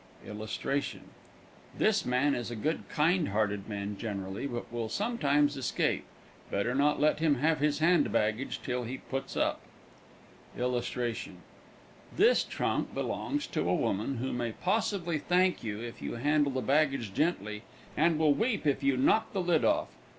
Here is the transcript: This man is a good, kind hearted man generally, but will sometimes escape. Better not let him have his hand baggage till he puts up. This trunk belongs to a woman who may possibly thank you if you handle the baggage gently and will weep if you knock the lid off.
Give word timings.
This 1.77 2.05
man 2.07 2.33
is 2.33 2.49
a 2.49 2.55
good, 2.55 2.89
kind 2.89 3.29
hearted 3.29 3.69
man 3.69 3.97
generally, 3.99 4.47
but 4.47 4.73
will 4.73 4.89
sometimes 4.89 5.55
escape. 5.55 6.05
Better 6.49 6.73
not 6.73 6.99
let 6.99 7.19
him 7.19 7.35
have 7.35 7.59
his 7.59 7.77
hand 7.77 8.11
baggage 8.11 8.61
till 8.63 8.83
he 8.85 8.97
puts 8.97 9.37
up. 9.37 9.61
This 10.57 12.43
trunk 12.43 12.95
belongs 12.95 13.45
to 13.45 13.69
a 13.69 13.75
woman 13.75 14.17
who 14.17 14.33
may 14.33 14.53
possibly 14.53 15.19
thank 15.19 15.63
you 15.63 15.79
if 15.79 16.01
you 16.01 16.15
handle 16.15 16.51
the 16.53 16.61
baggage 16.61 17.13
gently 17.13 17.61
and 17.95 18.17
will 18.17 18.33
weep 18.33 18.65
if 18.65 18.81
you 18.81 18.97
knock 18.97 19.31
the 19.33 19.41
lid 19.43 19.63
off. 19.63 19.89